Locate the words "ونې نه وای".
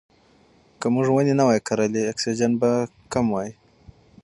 1.11-1.59